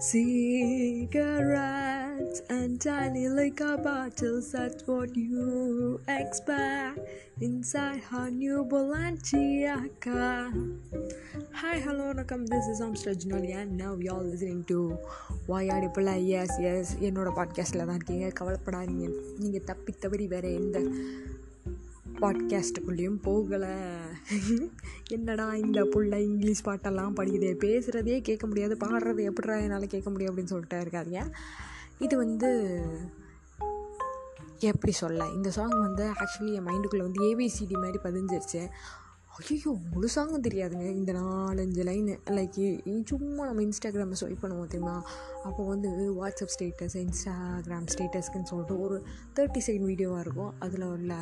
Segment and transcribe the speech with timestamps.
[0.00, 1.52] Cigarettes
[2.48, 6.98] and tiny liquor bottles, that's what you expect
[7.40, 10.50] inside her new Bolanchiaka.
[11.52, 12.46] Hi, hello, welcome.
[12.46, 14.98] This is Amstra Junali, and now you're listening to
[15.46, 16.16] Why Are Pilla.
[16.16, 19.08] Yes, yes, என்னோட பாட்காஸ்டில் தான் இருக்கீங்க கவலைப்படாதீங்க
[19.38, 20.78] நீங்கள் தப்பி தவறி வேறு எந்த
[22.20, 23.76] பாட்காஸ்ட்டுக்குள்ளேயும் போகலை.
[25.08, 27.56] என்னடா இந்த புள்ள இங்கிலீஷ் பாட்டெல்லாம் படிக்குது?
[27.58, 31.32] பேசுகிறதே கேட்க முடியாது பாடுறது எப்படிடா என்னால் கேட்க முடியும் அப்படின்னு சொல்லிட்டு இருக்காதிங்க.
[31.98, 32.80] இது வந்து
[34.58, 38.68] எப்படி சொல்ல இந்த சாங் வந்து ஆக்சுவலி என் மைண்டுக்குள்ளே வந்து ஏபிசிடி மாதிரி பதிஞ்சிருச்சு.
[39.36, 42.54] ஐயோ முழுசாங்க தெரியாதுங்க இந்த நாலஞ்சு லைனு லைக்
[43.06, 44.94] சும்மா நம்ம இன்ஸ்டாகிராமில் ஸ்வைப் பண்ணுவோம் தெரியுமா
[45.44, 48.96] அப்போ வந்து வாட்ஸ்அப் ஸ்டேட்டஸ் இன்ஸ்டாகிராம் ஸ்டேட்டஸ்க்குன்னு சொல்லிட்டு ஒரு
[49.36, 51.12] தேர்ட்டி செகண்ட் வீடியோவாக இருக்கும் அதில் உள்ள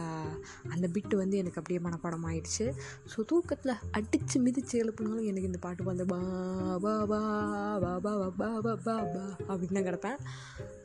[0.71, 2.67] அந்த பிட்டு வந்து எனக்கு அப்படியே மனப்பாடம் ஆயிடுச்சு
[3.15, 6.21] ஸோ தூக்கத்தில் அடித்து மிதித்து எழுப்புனாலும் எனக்கு இந்த பாட்டு வந்து பா
[6.83, 7.21] பா பா
[7.83, 10.19] பா பா பா பா பா பா அப்படின்னு கிடப்பேன்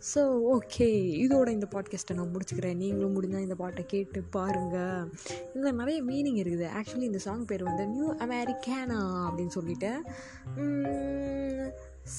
[0.08, 0.22] ஸோ
[0.54, 0.88] ஓகே
[1.24, 2.80] இதோட இந்த பாட்காஸ்ட்டை நான் முடிச்சுக்கிறேன்.
[2.82, 5.10] நீங்களும் முடிஞ்சால் இந்த பாட்டை கேட்டு பாருங்கள்
[5.54, 6.68] இதில் நிறைய மீனிங் இருக்குது.
[6.78, 9.92] ஆக்சுவலி இந்த சாங் பேர் வந்து நியூ அமெரிக்கானா அப்படின்னு சொல்லிட்டு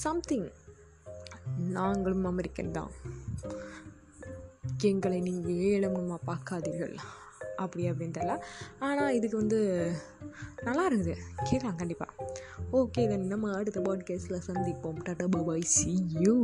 [0.03, 0.47] சம்திங்
[1.77, 2.91] நாங்களும் அமெரிக்கன் தான்.
[4.91, 6.95] எங்களை நீங்கள் ஏழமமாக பார்க்காதீர்கள்.
[7.63, 8.35] அப்படி அப்படின்னு தெரியல.
[8.87, 9.59] ஆனால் இதுக்கு வந்து
[10.67, 11.15] நல்லா இருக்குது.
[11.49, 12.29] கேட்கலாம் கண்டிப்பாக
[12.79, 14.99] ஓகே தென் நம்ம அடுத்த பாட்காஸ்ட்டில் சந்திப்போம்.
[15.07, 15.93] Tata பாபாய் C
[16.23, 16.35] you